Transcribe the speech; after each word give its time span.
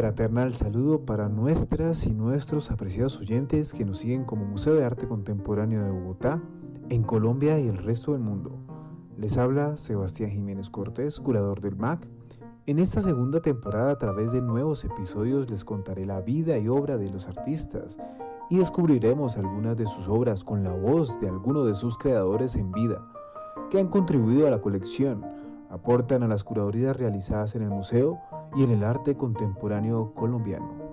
fraternal 0.00 0.54
saludo 0.54 1.04
para 1.04 1.28
nuestras 1.28 2.06
y 2.06 2.14
nuestros 2.14 2.70
apreciados 2.70 3.20
oyentes 3.20 3.74
que 3.74 3.84
nos 3.84 3.98
siguen 3.98 4.24
como 4.24 4.46
Museo 4.46 4.74
de 4.74 4.82
Arte 4.82 5.06
Contemporáneo 5.06 5.84
de 5.84 5.90
Bogotá, 5.90 6.40
en 6.88 7.02
Colombia 7.02 7.60
y 7.60 7.68
el 7.68 7.76
resto 7.76 8.12
del 8.12 8.22
mundo. 8.22 8.58
Les 9.18 9.36
habla 9.36 9.76
Sebastián 9.76 10.30
Jiménez 10.30 10.70
Cortés, 10.70 11.20
curador 11.20 11.60
del 11.60 11.76
MAC. 11.76 12.08
En 12.64 12.78
esta 12.78 13.02
segunda 13.02 13.42
temporada, 13.42 13.90
a 13.90 13.98
través 13.98 14.32
de 14.32 14.40
nuevos 14.40 14.86
episodios, 14.86 15.50
les 15.50 15.66
contaré 15.66 16.06
la 16.06 16.22
vida 16.22 16.56
y 16.56 16.66
obra 16.68 16.96
de 16.96 17.10
los 17.10 17.28
artistas 17.28 17.98
y 18.48 18.56
descubriremos 18.56 19.36
algunas 19.36 19.76
de 19.76 19.86
sus 19.86 20.08
obras 20.08 20.44
con 20.44 20.64
la 20.64 20.72
voz 20.72 21.20
de 21.20 21.28
algunos 21.28 21.66
de 21.66 21.74
sus 21.74 21.98
creadores 21.98 22.56
en 22.56 22.72
vida, 22.72 23.06
que 23.68 23.78
han 23.78 23.88
contribuido 23.88 24.46
a 24.46 24.50
la 24.50 24.62
colección, 24.62 25.26
aportan 25.68 26.22
a 26.22 26.28
las 26.28 26.42
curadurías 26.42 26.96
realizadas 26.96 27.54
en 27.54 27.64
el 27.64 27.68
museo 27.68 28.18
y 28.56 28.64
en 28.64 28.70
el 28.70 28.84
arte 28.84 29.16
contemporáneo 29.16 30.12
colombiano. 30.14 30.90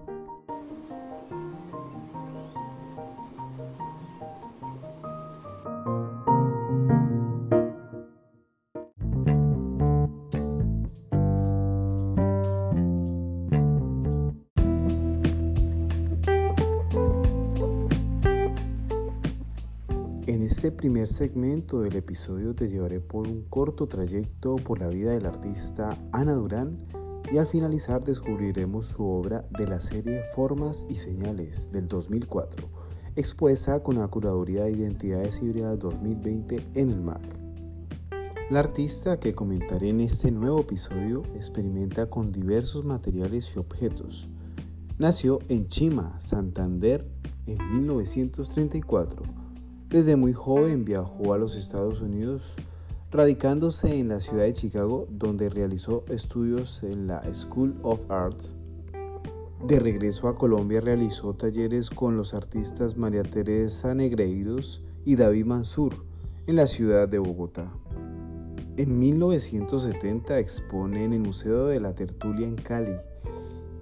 En 20.28 20.42
este 20.42 20.72
primer 20.72 21.08
segmento 21.08 21.82
del 21.82 21.96
episodio 21.96 22.54
te 22.54 22.68
llevaré 22.68 23.00
por 23.00 23.28
un 23.28 23.44
corto 23.44 23.88
trayecto 23.88 24.58
por 24.58 24.80
la 24.80 24.90
vida 24.90 25.12
del 25.12 25.26
artista 25.26 25.98
Ana 26.12 26.34
Durán 26.34 26.97
y 27.32 27.38
al 27.38 27.48
finalizar 27.48 28.04
descubriremos 28.04 28.88
su 28.88 29.04
obra 29.06 29.46
de 29.58 29.68
la 29.68 29.82
serie 29.82 30.24
Formas 30.34 30.86
y 30.90 30.96
Señales 30.96 31.72
del 31.72 31.88
2004, 31.88 32.68
expuesta 33.16 33.82
con 33.82 33.98
la 33.98 34.08
Curaduría 34.08 34.64
de 34.64 34.72
Identidades 34.72 35.42
Híbridas 35.42 35.80
2020 35.80 36.64
en 36.76 36.90
el 36.90 37.02
MAC. 37.02 37.22
La 38.50 38.60
artista 38.60 39.20
que 39.20 39.36
comentaré 39.36 39.90
en 39.90 40.00
este 40.00 40.32
nuevo 40.32 40.62
episodio 40.62 41.24
experimenta 41.36 42.10
con 42.10 42.32
diversos 42.32 42.86
materiales 42.86 43.52
y 43.56 43.60
objetos. 43.60 44.30
Nació 44.98 45.40
en 45.50 45.68
Chima, 45.68 46.18
Santander, 46.20 47.06
en 47.46 47.58
1934. 47.72 49.24
Desde 49.90 50.16
muy 50.16 50.32
joven 50.32 50.86
viajó 50.86 51.34
a 51.34 51.38
los 51.38 51.58
Estados 51.58 52.00
Unidos 52.00 52.56
radicándose 53.12 54.00
en 54.00 54.10
la 54.10 54.20
ciudad 54.20 54.44
de 54.44 54.54
Chicago, 54.54 55.08
donde 55.10 55.50
realizó 55.50 56.04
estudios 56.10 56.84
en 56.84 57.08
la 57.08 57.22
School 57.34 57.78
of 57.84 58.00
Arts. 58.12 58.56
De 59.66 59.80
regreso 59.80 60.28
a 60.28 60.36
Colombia 60.36 60.82
realizó 60.82 61.34
talleres 61.34 61.90
con 61.90 62.18
los 62.18 62.34
artistas 62.34 62.98
María 62.98 63.24
Teresa 63.24 63.96
Negreiros 63.96 64.84
y 65.06 65.16
David 65.16 65.46
Mansur 65.46 65.96
en 66.48 66.58
la 66.58 66.68
ciudad 66.68 67.08
de 67.08 67.20
Bogotá. 67.20 67.72
En 68.76 69.00
1970 69.00 70.38
expone 70.38 71.06
en 71.06 71.14
el 71.14 71.22
Museo 71.22 71.68
de 71.68 71.80
la 71.80 71.96
Tertulia 71.96 72.48
en 72.48 72.56
Cali 72.56 72.98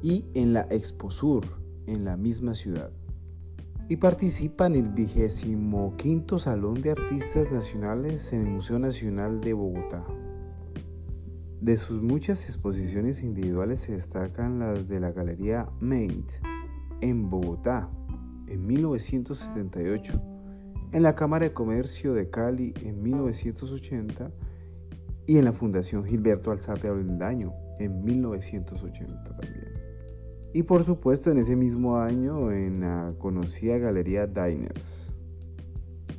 y 0.02 0.24
en 0.36 0.54
la 0.54 0.62
Exposur 0.70 1.44
en 1.88 2.06
la 2.06 2.16
misma 2.16 2.54
ciudad 2.54 2.92
y 3.88 3.98
participa 3.98 4.66
en 4.66 4.76
el 4.76 4.90
vigésimo 4.90 5.96
quinto 5.96 6.40
Salón 6.40 6.82
de 6.82 6.92
Artistas 6.92 7.52
Nacionales 7.52 8.34
en 8.34 8.42
el 8.42 8.50
Museo 8.50 8.80
Nacional 8.80 9.42
de 9.42 9.54
Bogotá. 9.54 10.04
De 11.62 11.78
sus 11.78 12.02
muchas 12.02 12.44
exposiciones 12.46 13.22
individuales 13.22 13.82
se 13.82 13.94
destacan 13.94 14.60
las 14.60 14.88
de 14.88 15.00
la 15.00 15.12
Galería 15.12 15.70
Maint 15.82 16.28
en 17.02 17.30
Bogotá 17.30 17.90
en 18.48 18.66
1978, 18.66 20.22
en 20.92 21.04
la 21.04 21.16
Cámara 21.16 21.46
de 21.46 21.54
Comercio 21.54 22.14
de 22.14 22.30
Cali 22.30 22.74
en 22.82 23.04
1980 23.04 24.32
y 25.28 25.38
en 25.38 25.46
la 25.46 25.54
Fundación 25.54 26.06
Gilberto 26.06 26.52
Alzate 26.52 26.88
Avendaño 26.88 27.54
en 27.80 28.04
1980 28.04 29.24
también. 29.24 29.85
Y 30.56 30.64
por 30.64 30.86
supuesto 30.86 31.32
en 31.32 31.38
ese 31.38 31.58
mismo 31.58 31.98
año 31.98 32.50
en 32.50 32.80
la 32.80 33.14
conocida 33.18 33.78
Galería 33.78 34.26
Diners. 34.26 35.14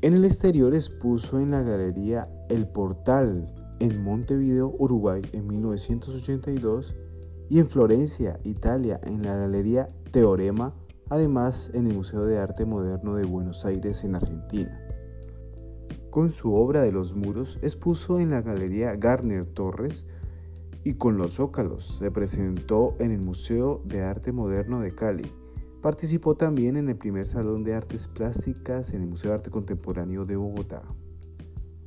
En 0.03 0.13
el 0.13 0.27
exterior 0.27 0.75
expuso 0.75 1.41
en 1.41 1.53
la 1.53 1.63
Galería 1.63 2.29
El 2.51 2.69
Portal 2.69 3.51
en 3.81 4.03
Montevideo, 4.05 4.75
Uruguay 4.79 5.23
en 5.33 5.47
1982 5.47 6.95
y 7.49 7.61
en 7.61 7.67
Florencia, 7.67 8.39
Italia 8.45 9.01
en 9.05 9.23
la 9.23 9.37
Galería 9.37 9.89
Teorema, 10.13 10.75
además 11.09 11.71
en 11.73 11.87
el 11.87 11.95
Museo 11.95 12.27
de 12.27 12.37
Arte 12.37 12.67
Moderno 12.67 13.15
de 13.15 13.25
Buenos 13.25 13.65
Aires 13.65 14.05
en 14.05 14.17
Argentina. 14.17 14.79
Con 16.11 16.29
su 16.29 16.53
obra 16.53 16.83
de 16.83 16.93
los 16.93 17.17
muros 17.17 17.59
expuso 17.63 18.21
en 18.21 18.33
la 18.33 18.43
Galería 18.43 18.97
Garner 18.97 19.47
Torres 19.47 20.05
y 20.87 20.95
con 20.95 21.19
los 21.19 21.33
zócalos. 21.33 21.97
Se 21.99 22.13
presentó 22.13 22.95
en 23.01 23.11
el 23.11 23.21
Museo 23.21 23.83
de 23.87 24.03
Arte 24.03 24.31
Moderno 24.31 24.81
de 24.81 24.95
Cali. 24.95 25.29
Participó 25.83 26.37
también 26.37 26.77
en 26.77 26.89
el 26.89 26.95
primer 26.95 27.27
Salón 27.27 27.65
de 27.65 27.75
Artes 27.75 28.07
Plásticas 28.07 28.95
en 28.95 29.03
el 29.03 29.09
Museo 29.09 29.33
de 29.33 29.39
Arte 29.39 29.51
Contemporáneo 29.51 30.25
de 30.25 30.37
Bogotá. 30.37 30.85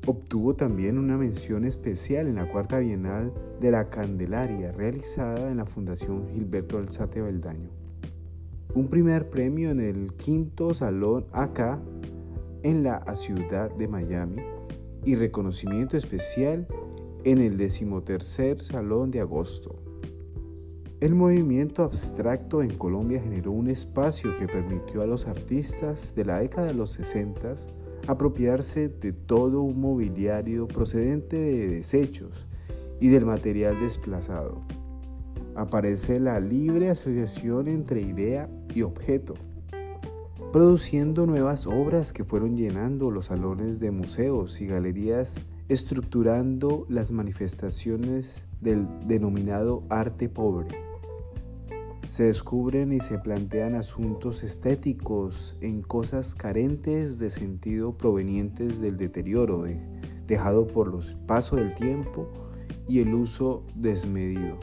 Obtuvo 0.06 0.54
también 0.54 0.98
una 0.98 1.18
mención 1.18 1.64
especial 1.64 2.28
en 2.28 2.36
la 2.36 2.52
Cuarta 2.52 2.80
Bienal 2.80 3.32
de 3.62 3.72
la 3.72 3.90
Candelaria 3.90 4.74
realizada 4.74 5.50
en 5.50 5.58
la 5.58 5.66
Fundación 5.66 6.28
Gilberto 6.28 6.78
Alzate 6.78 7.22
Beldaño. 7.22 7.70
Un 8.76 8.90
primer 8.90 9.30
premio 9.30 9.70
en 9.72 9.80
el 9.80 10.12
quinto 10.18 10.74
Salón 10.74 11.26
acá 11.32 11.80
en 12.64 12.84
la 12.84 13.02
ciudad 13.16 13.74
de 13.78 13.88
Miami 13.88 14.42
y 15.06 15.16
reconocimiento 15.16 15.96
especial 15.96 16.68
en 17.24 17.42
el 17.42 17.58
decimotercer 17.58 18.60
Salón 18.60 19.12
de 19.12 19.20
Agosto. 19.20 19.76
El 21.02 21.16
movimiento 21.16 21.84
abstracto 21.84 22.62
en 22.62 22.78
Colombia 22.78 23.22
generó 23.22 23.52
un 23.52 23.70
espacio 23.70 24.36
que 24.38 24.48
permitió 24.48 25.02
a 25.02 25.06
los 25.06 25.28
artistas 25.28 26.14
de 26.16 26.26
la 26.26 26.40
década 26.40 26.68
de 26.68 26.74
los 26.74 26.92
60 26.92 27.56
apropiarse 28.08 28.90
de 28.90 29.14
todo 29.14 29.62
un 29.62 29.80
mobiliario 29.80 30.68
procedente 30.68 31.38
de 31.38 31.68
desechos 31.68 32.48
y 33.00 33.10
del 33.10 33.26
material 33.26 33.80
desplazado. 33.80 34.62
Aparece 35.56 36.20
la 36.20 36.40
libre 36.40 36.90
asociación 36.90 37.68
entre 37.68 38.02
idea 38.02 38.50
y 38.74 38.82
objeto, 38.82 39.36
produciendo 40.52 41.26
nuevas 41.26 41.68
obras 41.68 42.14
que 42.14 42.24
fueron 42.24 42.58
llenando 42.58 43.12
los 43.12 43.28
salones 43.28 43.80
de 43.80 43.92
museos 43.92 44.60
y 44.62 44.68
galerías 44.68 45.40
estructurando 45.70 46.86
las 46.90 47.12
manifestaciones 47.12 48.46
del 48.60 48.88
denominado 49.08 49.84
arte 49.90 50.28
pobre. 50.28 50.68
Se 52.08 52.24
descubren 52.24 52.92
y 52.92 53.00
se 53.00 53.20
plantean 53.20 53.76
asuntos 53.76 54.44
estéticos 54.44 55.56
en 55.62 55.84
cosas 55.84 56.34
carentes 56.34 57.20
de 57.20 57.30
sentido 57.30 57.96
provenientes 57.96 58.82
del 58.82 58.98
deterioro 58.98 59.64
dejado 60.26 60.68
por 60.68 60.88
los 60.88 61.16
paso 61.28 61.56
del 61.56 61.76
tiempo 61.76 62.28
y 62.88 63.02
el 63.02 63.14
uso 63.14 63.64
desmedido. 63.76 64.58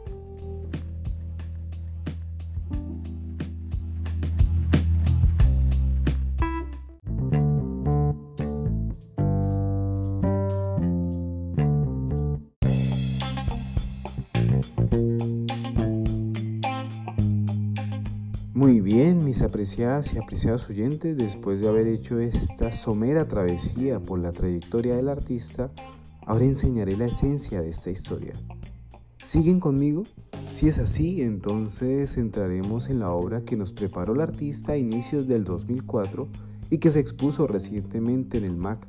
Muy 18.57 18.81
bien, 18.81 19.23
mis 19.23 19.43
apreciadas 19.43 20.15
y 20.15 20.19
apreciados 20.19 20.71
oyentes, 20.71 21.19
después 21.19 21.61
de 21.61 21.69
haber 21.69 21.87
hecho 21.87 22.19
esta 22.19 22.73
somera 22.73 23.29
travesía 23.29 24.01
por 24.01 24.19
la 24.19 24.33
trayectoria 24.33 24.97
del 24.97 25.11
artista, 25.11 25.71
ahora 26.25 26.47
enseñaré 26.47 26.97
la 26.97 27.05
esencia 27.05 27.61
de 27.61 27.69
esta 27.69 27.91
historia. 27.91 28.33
¿Siguen 29.23 29.61
conmigo? 29.61 30.05
Si 30.51 30.69
es 30.69 30.79
así, 30.79 31.21
entonces 31.21 32.17
entraremos 32.17 32.89
en 32.89 33.01
la 33.01 33.11
obra 33.11 33.43
que 33.43 33.59
nos 33.59 33.75
preparó 33.75 34.15
el 34.15 34.23
artista 34.23 34.73
a 34.73 34.79
inicios 34.79 35.29
del 35.29 35.45
2004 35.45 36.27
y 36.71 36.79
que 36.79 36.89
se 36.89 37.01
expuso 37.01 37.47
recientemente 37.47 38.39
en 38.39 38.45
el 38.45 38.57
MAC. 38.57 38.87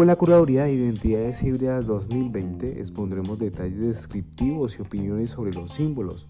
Con 0.00 0.06
la 0.06 0.16
Curaduría 0.16 0.64
de 0.64 0.72
Identidades 0.72 1.42
Híbridas 1.42 1.84
2020 1.84 2.80
expondremos 2.80 3.38
detalles 3.38 3.80
descriptivos 3.80 4.78
y 4.78 4.80
opiniones 4.80 5.28
sobre 5.28 5.52
los 5.52 5.74
símbolos, 5.74 6.26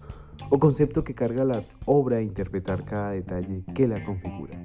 o 0.49 0.59
concepto 0.59 1.05
que 1.05 1.15
carga 1.15 1.45
la 1.45 1.63
obra 1.85 2.17
a 2.17 2.21
interpretar 2.21 2.83
cada 2.83 3.11
detalle 3.11 3.63
que 3.73 3.87
la 3.87 4.03
configura. 4.03 4.61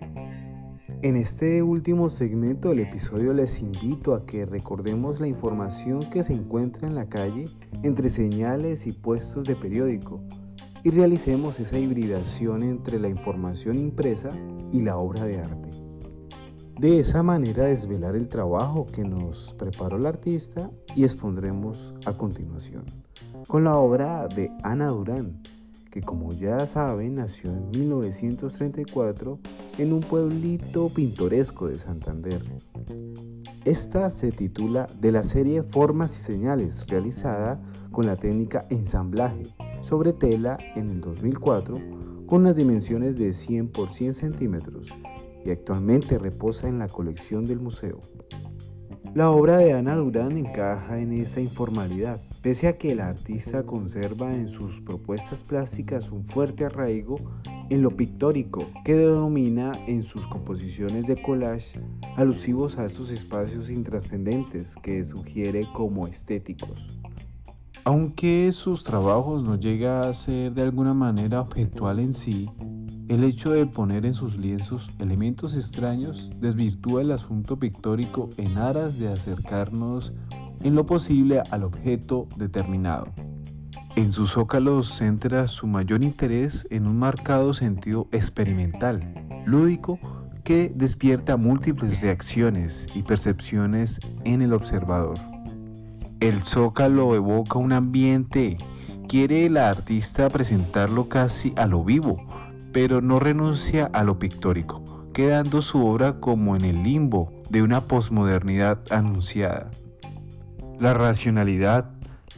En 1.03 1.15
este 1.15 1.63
último 1.63 2.11
segmento 2.11 2.71
del 2.71 2.81
episodio 2.81 3.33
les 3.33 3.61
invito 3.61 4.13
a 4.13 4.27
que 4.27 4.45
recordemos 4.45 5.21
la 5.21 5.29
información 5.29 6.11
que 6.11 6.25
se 6.25 6.33
encuentra 6.33 6.89
en 6.89 6.97
la 6.97 7.09
calle 7.09 7.49
entre 7.85 8.11
señales 8.11 8.89
y 8.89 8.93
puestos 8.93 9.47
de 9.47 9.55
periódico 9.55 10.21
y 10.83 10.91
realicemos 10.91 11.61
esa 11.61 11.79
hibridación 11.79 12.65
entre 12.65 12.99
la 12.99 13.09
información 13.09 13.79
impresa 13.79 14.31
y 14.73 14.83
la 14.83 14.97
obra 14.97 15.23
de 15.27 15.39
arte. 15.39 15.86
De 16.79 17.01
esa 17.01 17.23
manera 17.23 17.65
desvelar 17.65 18.17
el 18.17 18.29
trabajo 18.29 18.85
que 18.85 19.03
nos 19.03 19.55
preparó 19.55 19.97
el 19.97 20.05
artista 20.05 20.71
y 20.95 21.05
expondremos 21.05 21.95
a 22.05 22.13
continuación. 22.13 22.85
Con 23.49 23.65
la 23.65 23.79
obra 23.79 24.29
de 24.29 24.51
Ana 24.63 24.89
Durán, 24.89 25.41
que 25.91 26.03
como 26.03 26.35
ya 26.35 26.67
saben 26.67 27.15
nació 27.15 27.51
en 27.51 27.71
1934 27.71 29.39
en 29.79 29.95
un 29.95 30.01
pueblito 30.01 30.91
pintoresco 30.91 31.69
de 31.69 31.79
Santander. 31.79 32.43
Esta 33.65 34.11
se 34.11 34.31
titula 34.31 34.87
de 35.01 35.13
la 35.13 35.23
serie 35.23 35.63
Formas 35.63 36.15
y 36.15 36.21
Señales, 36.21 36.87
realizada 36.89 37.59
con 37.91 38.05
la 38.05 38.17
técnica 38.17 38.67
ensamblaje 38.69 39.47
sobre 39.81 40.13
tela 40.13 40.59
en 40.75 40.91
el 40.91 41.01
2004 41.01 41.81
con 42.27 42.45
las 42.45 42.57
dimensiones 42.57 43.17
de 43.17 43.33
100 43.33 43.69
por 43.69 43.89
100 43.89 44.13
centímetros 44.13 44.93
y 45.47 45.51
actualmente 45.51 46.19
reposa 46.19 46.67
en 46.69 46.79
la 46.81 46.89
colección 46.89 47.47
del 47.47 47.61
museo. 47.61 48.01
La 49.15 49.31
obra 49.31 49.59
de 49.59 49.73
Ana 49.73 49.95
Durán 49.95 50.37
encaja 50.37 50.99
en 50.99 51.13
esa 51.13 51.41
informalidad, 51.41 52.21
pese 52.43 52.67
a 52.67 52.77
que 52.77 52.91
el 52.91 53.01
artista 53.01 53.63
conserva 53.63 54.35
en 54.35 54.49
sus 54.49 54.81
propuestas 54.81 55.43
plásticas 55.43 56.11
un 56.11 56.27
fuerte 56.27 56.65
arraigo 56.65 57.17
en 57.71 57.81
lo 57.81 57.91
pictórico, 57.91 58.67
que 58.85 58.95
denomina 58.95 59.73
en 59.87 60.03
sus 60.03 60.27
composiciones 60.27 61.07
de 61.07 61.23
collage 61.23 61.81
alusivos 62.17 62.77
a 62.79 62.85
esos 62.85 63.11
espacios 63.11 63.71
intrascendentes 63.71 64.75
que 64.83 65.05
sugiere 65.05 65.67
como 65.73 66.07
estéticos. 66.07 66.99
Aunque 67.85 68.51
sus 68.53 68.83
trabajos 68.83 69.45
no 69.45 69.55
llega 69.55 70.09
a 70.09 70.13
ser 70.13 70.53
de 70.53 70.63
alguna 70.63 70.93
manera 70.93 71.41
objetual 71.41 72.01
en 72.01 72.13
sí, 72.13 72.51
el 73.09 73.23
hecho 73.23 73.53
de 73.53 73.67
poner 73.67 74.05
en 74.05 74.15
sus 74.15 74.37
lienzos 74.37 74.91
elementos 74.99 75.57
extraños 75.57 76.31
desvirtúa 76.41 77.03
el 77.03 77.13
asunto 77.13 77.57
pictórico 77.57 78.31
en 78.37 78.59
aras 78.59 78.99
de 78.99 79.09
acercarnos 79.09 80.13
en 80.63 80.75
lo 80.75 80.87
posible 80.87 81.43
al 81.51 81.63
objeto 81.63 82.27
determinado. 82.37 83.07
En 83.95 84.13
sus 84.13 84.33
zócalos 84.33 84.89
centra 84.89 85.47
su 85.47 85.67
mayor 85.67 86.03
interés 86.03 86.67
en 86.71 86.87
un 86.87 86.99
marcado 86.99 87.55
sentido 87.55 88.09
experimental, 88.11 89.03
lúdico, 89.47 89.99
que 90.43 90.73
despierta 90.75 91.37
múltiples 91.37 92.01
reacciones 92.01 92.87
y 92.95 93.03
percepciones 93.03 94.01
en 94.25 94.43
el 94.43 94.53
observador. 94.53 95.19
El 96.21 96.43
zócalo 96.45 97.15
evoca 97.15 97.59
un 97.59 97.73
ambiente, 97.73 98.59
quiere 99.09 99.47
el 99.47 99.57
artista 99.57 100.29
presentarlo 100.29 101.09
casi 101.09 101.53
a 101.57 101.67
lo 101.67 101.85
vivo, 101.85 102.19
pero 102.77 103.01
no 103.01 103.19
renuncia 103.19 103.87
a 103.87 104.05
lo 104.05 104.19
pictórico, 104.19 105.11
quedando 105.15 105.63
su 105.63 105.83
obra 105.87 106.21
como 106.21 106.57
en 106.57 106.65
el 106.67 106.83
limbo 106.83 107.33
de 107.49 107.63
una 107.63 107.87
posmodernidad 107.87 108.81
anunciada. 108.91 109.71
La 110.79 110.93
racionalidad, 110.93 111.89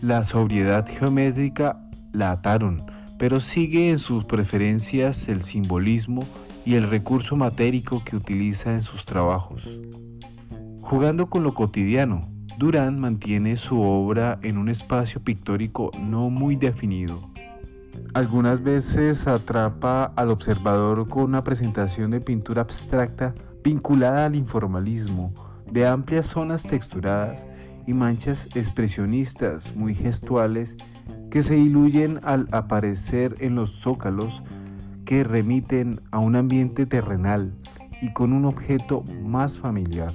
la 0.01 0.23
sobriedad 0.23 0.87
geométrica 0.87 1.81
la 2.13 2.31
ataron, 2.31 2.87
pero 3.19 3.41
sigue 3.41 3.91
en 3.91 3.99
sus 3.99 4.27
preferencias 4.27 5.27
el 5.27 5.43
simbolismo 5.43 6.23
y 6.65 6.75
el 6.75 6.89
recurso 6.89 7.35
matérico 7.35 8.05
que 8.05 8.15
utiliza 8.15 8.73
en 8.75 8.85
sus 8.85 9.07
trabajos. 9.07 9.69
Jugando 10.83 11.29
con 11.29 11.43
lo 11.43 11.53
cotidiano, 11.53 12.21
Durán 12.59 13.01
mantiene 13.01 13.57
su 13.57 13.81
obra 13.81 14.39
en 14.43 14.57
un 14.57 14.69
espacio 14.69 15.21
pictórico 15.21 15.91
no 15.99 16.31
muy 16.31 16.55
definido, 16.55 17.29
algunas 18.15 18.63
veces 18.63 19.27
atrapa 19.27 20.13
al 20.17 20.31
observador 20.31 21.09
con 21.09 21.25
una 21.25 21.45
presentación 21.45 22.11
de 22.11 22.21
pintura 22.21 22.63
abstracta 22.63 23.35
vinculada 23.63 24.27
al 24.27 24.35
informalismo, 24.35 25.33
de 25.71 25.87
amplias 25.87 26.27
zonas 26.27 26.63
texturadas 26.63 27.47
y 27.87 27.93
manchas 27.95 28.49
expresionistas 28.55 29.75
muy 29.77 29.95
gestuales 29.95 30.77
que 31.31 31.43
se 31.43 31.55
diluyen 31.55 32.21
al 32.23 32.49
aparecer 32.53 33.37
en 33.41 33.55
los 33.55 33.81
zócalos 33.81 34.43
que 35.05 35.25
remiten 35.25 36.01
a 36.11 36.19
un 36.19 36.37
ambiente 36.37 36.87
terrenal 36.87 37.55
y 38.01 38.13
con 38.13 38.33
un 38.33 38.45
objeto 38.45 39.05
más 39.23 39.59
familiar. 39.59 40.15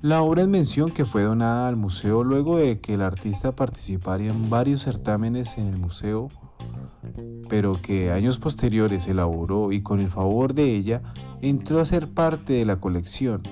La 0.00 0.22
obra 0.22 0.42
en 0.42 0.50
mención 0.50 0.90
que 0.90 1.04
fue 1.04 1.22
donada 1.22 1.66
al 1.66 1.76
museo 1.76 2.24
luego 2.24 2.58
de 2.58 2.78
que 2.78 2.94
el 2.94 3.02
artista 3.02 3.56
participara 3.56 4.24
en 4.24 4.50
varios 4.50 4.82
certámenes 4.82 5.56
en 5.56 5.66
el 5.68 5.78
museo 5.78 6.28
pero 7.48 7.80
que 7.80 8.10
años 8.10 8.38
posteriores 8.38 9.06
elaboró 9.06 9.72
y 9.72 9.82
con 9.82 10.00
el 10.00 10.08
favor 10.08 10.54
de 10.54 10.74
ella 10.74 11.02
entró 11.42 11.80
a 11.80 11.84
ser 11.84 12.08
parte 12.08 12.54
de 12.54 12.64
la 12.64 12.76
colección 12.76 13.42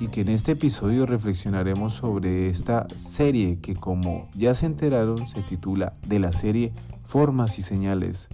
y 0.00 0.08
que 0.08 0.22
en 0.22 0.28
este 0.28 0.52
episodio 0.52 1.06
reflexionaremos 1.06 1.94
sobre 1.94 2.48
esta 2.48 2.86
serie 2.96 3.58
que 3.60 3.74
como 3.74 4.28
ya 4.34 4.54
se 4.54 4.66
enteraron 4.66 5.26
se 5.26 5.42
titula 5.42 5.94
de 6.06 6.18
la 6.18 6.32
serie 6.32 6.72
Formas 7.04 7.58
y 7.58 7.62
Señales. 7.62 8.28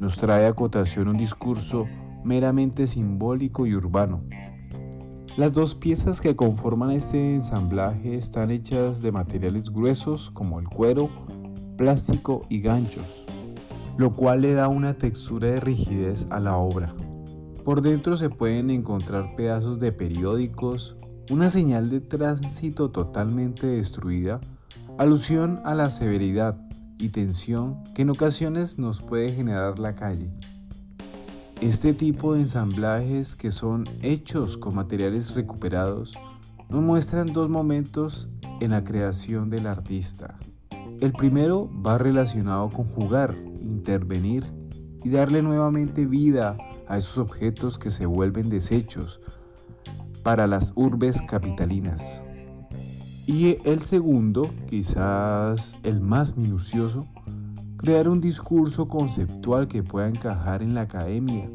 Nos 0.00 0.18
trae 0.18 0.46
a 0.46 0.52
cotación 0.52 1.08
un 1.08 1.16
discurso 1.16 1.86
meramente 2.24 2.86
simbólico 2.86 3.66
y 3.66 3.74
urbano. 3.74 4.22
Las 5.36 5.52
dos 5.52 5.74
piezas 5.74 6.20
que 6.20 6.36
conforman 6.36 6.90
este 6.90 7.36
ensamblaje 7.36 8.16
están 8.16 8.50
hechas 8.50 9.00
de 9.00 9.12
materiales 9.12 9.70
gruesos 9.70 10.30
como 10.32 10.60
el 10.60 10.68
cuero, 10.68 11.08
plástico 11.78 12.44
y 12.50 12.60
ganchos 12.60 13.21
lo 13.96 14.12
cual 14.12 14.42
le 14.42 14.54
da 14.54 14.68
una 14.68 14.94
textura 14.94 15.48
de 15.48 15.60
rigidez 15.60 16.26
a 16.30 16.40
la 16.40 16.56
obra. 16.56 16.94
Por 17.64 17.82
dentro 17.82 18.16
se 18.16 18.30
pueden 18.30 18.70
encontrar 18.70 19.36
pedazos 19.36 19.78
de 19.78 19.92
periódicos, 19.92 20.96
una 21.30 21.50
señal 21.50 21.90
de 21.90 22.00
tránsito 22.00 22.90
totalmente 22.90 23.66
destruida, 23.66 24.40
alusión 24.98 25.60
a 25.64 25.74
la 25.74 25.90
severidad 25.90 26.56
y 26.98 27.10
tensión 27.10 27.82
que 27.94 28.02
en 28.02 28.10
ocasiones 28.10 28.78
nos 28.78 29.00
puede 29.00 29.32
generar 29.32 29.78
la 29.78 29.94
calle. 29.94 30.30
Este 31.60 31.92
tipo 31.92 32.34
de 32.34 32.40
ensamblajes 32.40 33.36
que 33.36 33.52
son 33.52 33.84
hechos 34.02 34.56
con 34.56 34.74
materiales 34.74 35.32
recuperados 35.34 36.18
nos 36.68 36.82
muestran 36.82 37.32
dos 37.32 37.48
momentos 37.48 38.28
en 38.60 38.72
la 38.72 38.82
creación 38.82 39.50
del 39.50 39.68
artista. 39.68 40.36
El 41.00 41.12
primero 41.12 41.70
va 41.84 41.98
relacionado 41.98 42.68
con 42.68 42.86
jugar, 42.86 43.36
intervenir 43.62 44.44
y 45.04 45.10
darle 45.10 45.42
nuevamente 45.42 46.06
vida 46.06 46.56
a 46.88 46.98
esos 46.98 47.18
objetos 47.18 47.78
que 47.78 47.90
se 47.90 48.06
vuelven 48.06 48.50
desechos 48.50 49.20
para 50.22 50.46
las 50.46 50.72
urbes 50.76 51.20
capitalinas. 51.22 52.22
Y 53.26 53.56
el 53.64 53.82
segundo, 53.82 54.50
quizás 54.68 55.76
el 55.82 56.00
más 56.00 56.36
minucioso, 56.36 57.06
crear 57.76 58.08
un 58.08 58.20
discurso 58.20 58.88
conceptual 58.88 59.68
que 59.68 59.82
pueda 59.82 60.08
encajar 60.08 60.62
en 60.62 60.74
la 60.74 60.82
academia 60.82 61.48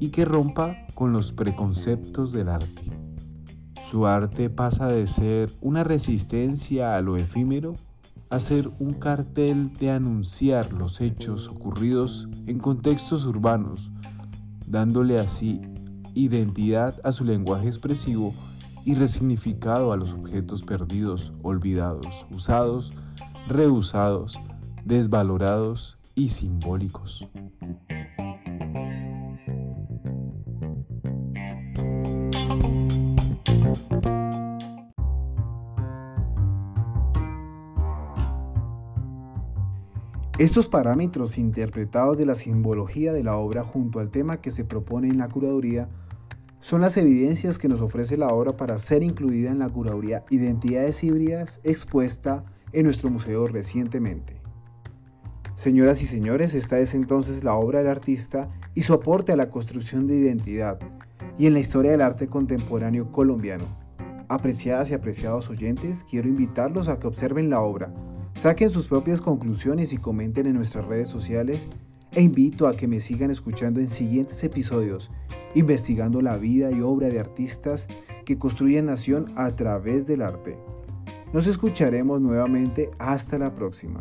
y 0.00 0.08
que 0.08 0.24
rompa 0.24 0.76
con 0.94 1.12
los 1.12 1.32
preconceptos 1.32 2.32
del 2.32 2.48
arte. 2.48 2.82
Su 3.90 4.06
arte 4.06 4.48
pasa 4.50 4.86
de 4.86 5.06
ser 5.06 5.50
una 5.60 5.84
resistencia 5.84 6.96
a 6.96 7.00
lo 7.02 7.16
efímero 7.16 7.74
hacer 8.32 8.70
un 8.78 8.94
cartel 8.94 9.70
de 9.74 9.90
anunciar 9.90 10.72
los 10.72 11.02
hechos 11.02 11.48
ocurridos 11.48 12.26
en 12.46 12.58
contextos 12.58 13.26
urbanos, 13.26 13.90
dándole 14.66 15.18
así 15.18 15.60
identidad 16.14 16.98
a 17.04 17.12
su 17.12 17.26
lenguaje 17.26 17.66
expresivo 17.66 18.32
y 18.86 18.94
resignificado 18.94 19.92
a 19.92 19.98
los 19.98 20.14
objetos 20.14 20.62
perdidos, 20.62 21.30
olvidados, 21.42 22.24
usados, 22.30 22.94
reusados, 23.48 24.40
desvalorados 24.86 25.98
y 26.14 26.30
simbólicos. 26.30 27.28
Estos 40.42 40.66
parámetros 40.66 41.38
interpretados 41.38 42.18
de 42.18 42.26
la 42.26 42.34
simbología 42.34 43.12
de 43.12 43.22
la 43.22 43.36
obra 43.36 43.62
junto 43.62 44.00
al 44.00 44.10
tema 44.10 44.40
que 44.40 44.50
se 44.50 44.64
propone 44.64 45.06
en 45.06 45.18
la 45.18 45.28
curaduría 45.28 45.88
son 46.60 46.80
las 46.80 46.96
evidencias 46.96 47.60
que 47.60 47.68
nos 47.68 47.80
ofrece 47.80 48.16
la 48.16 48.26
obra 48.26 48.56
para 48.56 48.76
ser 48.78 49.04
incluida 49.04 49.52
en 49.52 49.60
la 49.60 49.68
curaduría 49.68 50.24
Identidades 50.30 51.04
híbridas 51.04 51.60
expuesta 51.62 52.44
en 52.72 52.86
nuestro 52.86 53.08
museo 53.08 53.46
recientemente. 53.46 54.40
Señoras 55.54 56.02
y 56.02 56.08
señores, 56.08 56.56
esta 56.56 56.80
es 56.80 56.94
entonces 56.94 57.44
la 57.44 57.54
obra 57.54 57.78
del 57.78 57.86
artista 57.86 58.50
y 58.74 58.82
su 58.82 58.94
aporte 58.94 59.30
a 59.30 59.36
la 59.36 59.48
construcción 59.48 60.08
de 60.08 60.16
identidad 60.16 60.80
y 61.38 61.46
en 61.46 61.52
la 61.52 61.60
historia 61.60 61.92
del 61.92 62.00
arte 62.00 62.26
contemporáneo 62.26 63.12
colombiano. 63.12 63.66
Apreciadas 64.26 64.90
y 64.90 64.94
apreciados 64.94 65.48
oyentes, 65.50 66.02
quiero 66.02 66.26
invitarlos 66.26 66.88
a 66.88 66.98
que 66.98 67.06
observen 67.06 67.48
la 67.48 67.60
obra 67.60 67.94
Saquen 68.34 68.70
sus 68.70 68.88
propias 68.88 69.20
conclusiones 69.20 69.92
y 69.92 69.98
comenten 69.98 70.46
en 70.46 70.54
nuestras 70.54 70.84
redes 70.86 71.08
sociales 71.08 71.68
e 72.12 72.22
invito 72.22 72.66
a 72.66 72.76
que 72.76 72.88
me 72.88 73.00
sigan 73.00 73.30
escuchando 73.30 73.80
en 73.80 73.88
siguientes 73.88 74.42
episodios, 74.44 75.10
investigando 75.54 76.20
la 76.20 76.36
vida 76.36 76.70
y 76.70 76.80
obra 76.80 77.08
de 77.08 77.20
artistas 77.20 77.88
que 78.24 78.38
construyen 78.38 78.86
nación 78.86 79.32
a 79.36 79.50
través 79.54 80.06
del 80.06 80.22
arte. 80.22 80.58
Nos 81.32 81.46
escucharemos 81.46 82.20
nuevamente 82.20 82.90
hasta 82.98 83.38
la 83.38 83.54
próxima. 83.54 84.00